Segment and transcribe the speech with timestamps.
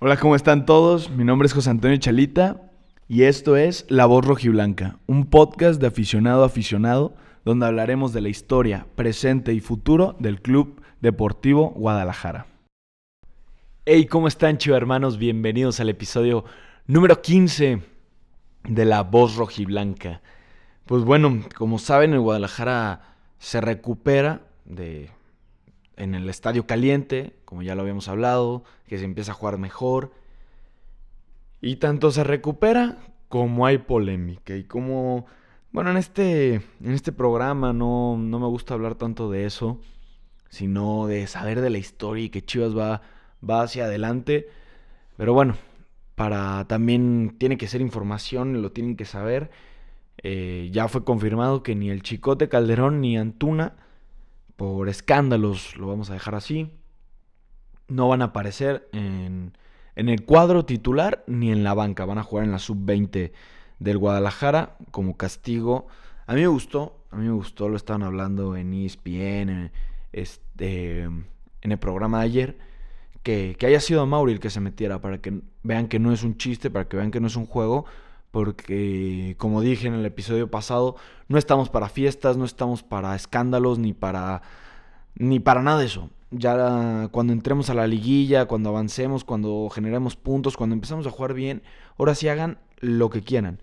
[0.00, 1.10] Hola, ¿cómo están todos?
[1.10, 2.70] Mi nombre es José Antonio Chalita
[3.08, 8.20] y esto es La Voz Rojiblanca, un podcast de aficionado a aficionado donde hablaremos de
[8.20, 12.46] la historia, presente y futuro del Club Deportivo Guadalajara.
[13.86, 15.18] Hey, ¿cómo están, chivo hermanos?
[15.18, 16.44] Bienvenidos al episodio
[16.86, 17.82] número 15
[18.68, 20.22] de La Voz Rojiblanca.
[20.84, 25.10] Pues bueno, como saben, el Guadalajara se recupera de
[25.98, 30.12] en el estadio caliente, como ya lo habíamos hablado, que se empieza a jugar mejor.
[31.60, 34.56] Y tanto se recupera como hay polémica.
[34.56, 35.26] Y como,
[35.72, 39.80] bueno, en este, en este programa no, no me gusta hablar tanto de eso,
[40.48, 43.02] sino de saber de la historia y que Chivas va,
[43.48, 44.48] va hacia adelante.
[45.16, 45.56] Pero bueno,
[46.14, 49.50] para también tiene que ser información, lo tienen que saber.
[50.22, 53.87] Eh, ya fue confirmado que ni el Chicote Calderón ni Antuna
[54.58, 56.68] por escándalos, lo vamos a dejar así,
[57.86, 59.52] no van a aparecer en,
[59.94, 62.04] el cuadro titular ni en la banca.
[62.04, 63.30] Van a jugar en la sub-20
[63.78, 65.86] del Guadalajara como castigo.
[66.26, 69.70] A mí me gustó, a mí me gustó, lo estaban hablando en ESPN,
[70.12, 71.22] este, en
[71.62, 72.58] el programa de ayer,
[73.22, 76.24] que, que haya sido Mauri el que se metiera para que vean que no es
[76.24, 77.84] un chiste, para que vean que no es un juego,
[78.38, 80.94] porque como dije en el episodio pasado,
[81.26, 84.42] no estamos para fiestas, no estamos para escándalos, ni para,
[85.16, 86.08] ni para nada de eso.
[86.30, 91.34] Ya cuando entremos a la liguilla, cuando avancemos, cuando generemos puntos, cuando empezamos a jugar
[91.34, 91.64] bien,
[91.98, 93.60] ahora sí hagan lo que quieran.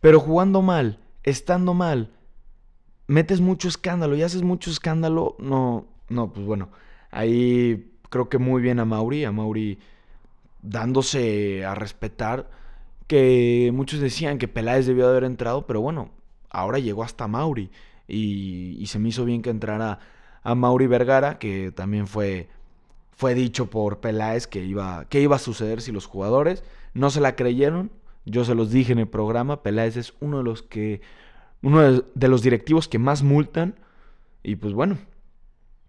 [0.00, 2.10] Pero jugando mal, estando mal,
[3.06, 6.70] metes mucho escándalo y haces mucho escándalo, no, no, pues bueno,
[7.12, 9.78] ahí creo que muy bien a Mauri, a Mauri
[10.60, 12.63] dándose a respetar
[13.06, 16.10] que muchos decían que Peláez debió haber entrado, pero bueno,
[16.50, 17.70] ahora llegó hasta Mauri
[18.08, 19.98] y, se me hizo bien que entrara
[20.42, 22.48] a Mauri Vergara, que también fue,
[23.12, 27.20] fue dicho por Peláez que iba, que iba a suceder si los jugadores no se
[27.20, 27.90] la creyeron.
[28.26, 31.02] Yo se los dije en el programa, Peláez es uno de los que
[31.62, 33.74] uno de los directivos que más multan
[34.42, 34.98] y pues bueno,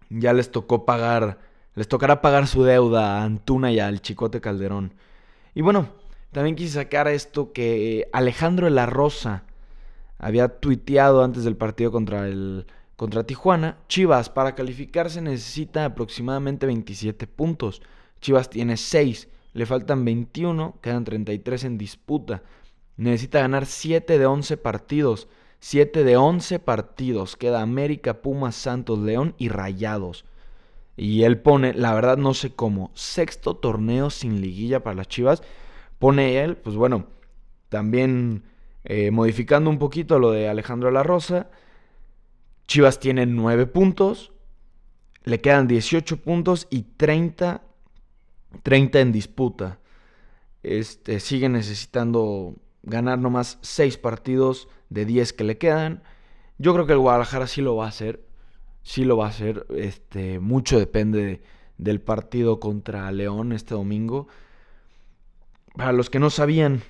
[0.08, 1.38] ya les tocó pagar,
[1.74, 4.94] les tocará pagar su deuda a Antuna y al Chicote Calderón.
[5.54, 5.88] Y bueno,
[6.32, 9.44] también quise sacar esto que Alejandro de la Rosa
[10.18, 12.66] había tuiteado antes del partido contra el
[12.96, 13.78] contra Tijuana.
[13.88, 17.82] Chivas para calificarse necesita aproximadamente 27 puntos.
[18.20, 22.42] Chivas tiene 6, le faltan 21, quedan 33 en disputa.
[22.96, 25.28] Necesita ganar 7 de 11 partidos.
[25.60, 27.36] 7 de 11 partidos.
[27.36, 30.24] Queda América, Pumas, Santos, León y Rayados.
[30.96, 35.42] Y él pone, la verdad no sé cómo, sexto torneo sin liguilla para las Chivas
[35.98, 37.06] pone él, pues bueno,
[37.68, 38.44] también
[38.84, 41.50] eh, modificando un poquito lo de Alejandro La Rosa,
[42.66, 44.32] Chivas tiene 9 puntos,
[45.24, 47.62] le quedan 18 puntos y 30,
[48.62, 49.78] 30 en disputa.
[50.62, 56.02] Este, sigue necesitando ganar nomás 6 partidos de 10 que le quedan.
[56.58, 58.24] Yo creo que el Guadalajara sí lo va a hacer.
[58.82, 59.66] Sí lo va a hacer.
[59.76, 61.42] Este, mucho depende
[61.78, 64.28] del partido contra León este domingo.
[65.76, 66.82] Para los que no sabían,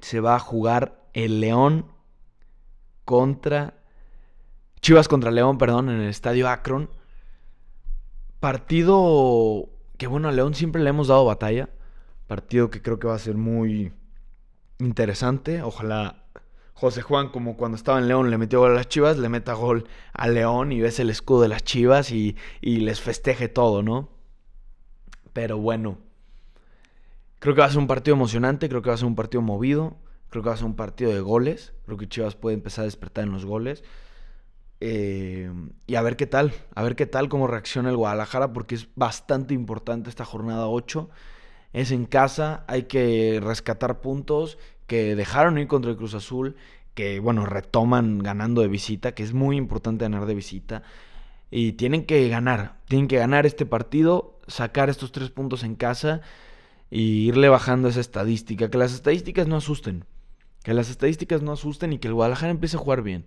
[0.00, 1.86] se va a jugar el León
[3.04, 3.74] contra...
[4.80, 6.88] Chivas contra León, perdón, en el estadio Akron.
[8.40, 9.68] Partido
[10.00, 11.68] que bueno, a León siempre le hemos dado batalla.
[12.26, 13.92] Partido que creo que va a ser muy
[14.78, 15.62] interesante.
[15.62, 16.24] Ojalá
[16.72, 19.52] José Juan, como cuando estaba en León, le metió gol a las Chivas, le meta
[19.52, 23.82] gol a León y ves el escudo de las Chivas y, y les festeje todo,
[23.82, 24.08] ¿no?
[25.34, 25.98] Pero bueno,
[27.40, 29.40] Creo que va a ser un partido emocionante, creo que va a ser un partido
[29.40, 29.96] movido,
[30.28, 31.72] creo que va a ser un partido de goles.
[31.86, 33.82] Creo que Chivas puede empezar a despertar en los goles.
[34.80, 35.50] Eh,
[35.86, 38.88] y a ver qué tal, a ver qué tal cómo reacciona el Guadalajara, porque es
[38.94, 41.08] bastante importante esta jornada 8.
[41.72, 46.56] Es en casa, hay que rescatar puntos que dejaron ir contra el Cruz Azul,
[46.94, 50.82] que bueno, retoman ganando de visita, que es muy importante ganar de visita.
[51.50, 56.20] Y tienen que ganar, tienen que ganar este partido, sacar estos tres puntos en casa
[56.90, 58.70] y irle bajando esa estadística.
[58.70, 60.04] Que las estadísticas no asusten.
[60.62, 63.26] Que las estadísticas no asusten y que el Guadalajara empiece a jugar bien.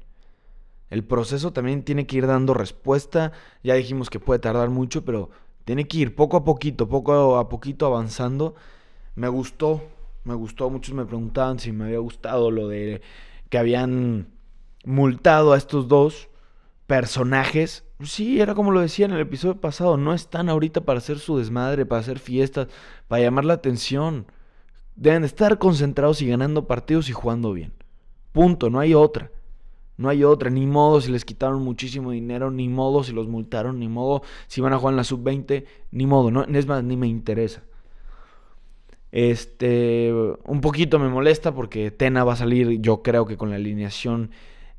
[0.89, 3.31] El proceso también tiene que ir dando respuesta.
[3.63, 5.29] Ya dijimos que puede tardar mucho, pero
[5.65, 8.55] tiene que ir poco a poquito, poco a poquito avanzando.
[9.15, 9.81] Me gustó,
[10.23, 10.69] me gustó.
[10.69, 13.01] Muchos me preguntaban si me había gustado lo de
[13.49, 14.27] que habían
[14.85, 16.27] multado a estos dos
[16.85, 21.19] personajes Sí, era como lo decía en el episodio pasado, no están ahorita para hacer
[21.19, 22.67] su desmadre, para hacer fiestas,
[23.07, 24.25] para llamar la atención.
[24.95, 27.73] Deben estar concentrados y ganando partidos y jugando bien.
[28.31, 29.31] Punto, no hay otra.
[29.95, 33.79] No hay otra, ni modo si les quitaron muchísimo dinero, ni modo si los multaron,
[33.79, 36.97] ni modo si van a jugar en la sub-20, ni modo, no, es más, ni
[36.97, 37.63] me interesa.
[39.11, 40.11] Este,
[40.45, 44.31] un poquito me molesta porque Tena va a salir, yo creo que con la alineación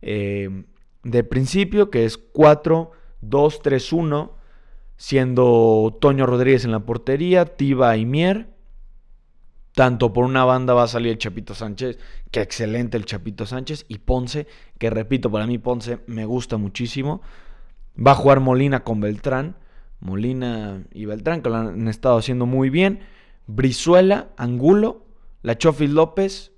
[0.03, 0.65] eh,
[1.05, 2.91] de principio, que es 4,
[3.29, 4.33] 2, 3, 1,
[4.97, 8.49] siendo Toño Rodríguez en la portería, Tiba y Mier.
[9.73, 11.99] Tanto por una banda va a salir el Chapito Sánchez,
[12.31, 14.47] que excelente el Chapito Sánchez, y Ponce,
[14.79, 17.23] que repito, para mí Ponce me gusta muchísimo.
[17.95, 19.57] Va a jugar Molina con Beltrán.
[19.99, 23.01] Molina y Beltrán, que lo han estado haciendo muy bien.
[23.47, 25.07] Brizuela, Angulo,
[25.43, 26.54] La Chofis López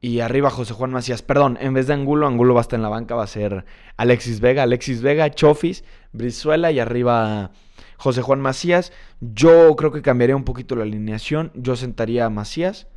[0.00, 1.22] y arriba José Juan Macías.
[1.22, 3.64] Perdón, en vez de Angulo, Angulo va a estar en la banca, va a ser
[3.96, 7.50] Alexis Vega, Alexis Vega, Chofis, Brizuela y arriba
[7.96, 8.92] José Juan Macías.
[9.20, 11.50] Yo creo que cambiaría un poquito la alineación.
[11.54, 12.88] Yo sentaría a Macías,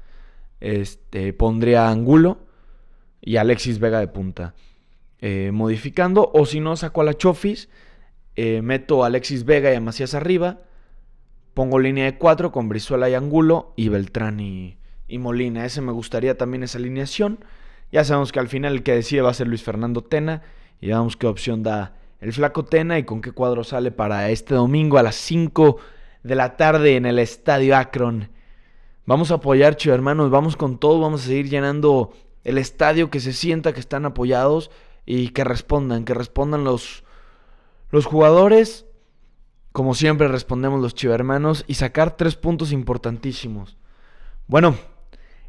[0.59, 2.39] este, pondría a Angulo
[3.21, 4.53] y Alexis Vega de punta.
[5.21, 7.69] Eh, modificando, o si no, saco a la Chofis,
[8.35, 10.59] eh, meto a Alexis Vega y a Macías arriba
[11.59, 14.77] Pongo línea de 4 con Brizuela y Angulo y Beltrán y,
[15.17, 15.65] Molina.
[15.65, 17.43] Ese me gustaría también esa alineación.
[17.91, 20.43] Ya sabemos que al final el que decide va a ser Luis Fernando Tena.
[20.79, 24.53] Y veamos qué opción da el flaco Tena y con qué cuadro sale para este
[24.53, 25.77] domingo a las 5
[26.23, 28.29] de la tarde en el Estadio Akron.
[29.05, 32.13] Vamos a apoyar, chivo hermanos, vamos con todo, vamos a seguir llenando
[32.43, 34.69] el estadio, que se sienta que están apoyados
[35.05, 37.03] y que respondan, que respondan los,
[37.89, 38.85] los jugadores
[39.71, 43.77] como siempre respondemos los chivermanos, y sacar tres puntos importantísimos.
[44.47, 44.75] Bueno,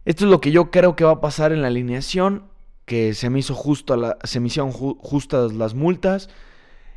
[0.04, 2.44] esto es lo que yo creo que va a pasar en la alineación,
[2.84, 6.28] que se me, hizo justo la, se me hicieron justas las multas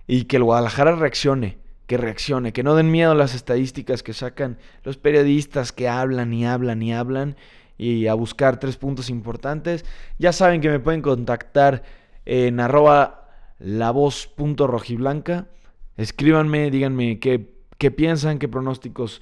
[0.08, 4.14] y que el Guadalajara reaccione, que reaccione, que no den miedo a las estadísticas que
[4.14, 7.36] sacan los periodistas que hablan y hablan y hablan
[7.78, 9.86] y a buscar tres puntos importantes.
[10.18, 11.84] Ya saben que me pueden contactar
[12.26, 13.30] en arroba
[13.60, 15.48] lavoz.rojiblanca.
[15.98, 19.22] Escríbanme, díganme qué, qué piensan, qué pronósticos,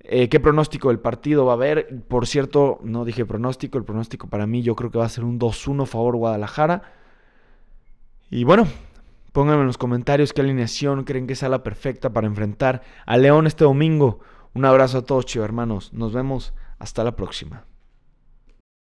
[0.00, 2.02] eh, qué pronóstico del partido va a haber.
[2.08, 5.24] Por cierto, no dije pronóstico, el pronóstico para mí yo creo que va a ser
[5.24, 6.82] un 2-1 favor Guadalajara.
[8.30, 8.66] Y bueno,
[9.32, 13.46] pónganme en los comentarios qué alineación creen que sea la perfecta para enfrentar a León
[13.46, 14.20] este domingo.
[14.54, 15.92] Un abrazo a todos, chicos hermanos.
[15.92, 16.54] Nos vemos.
[16.78, 17.69] Hasta la próxima.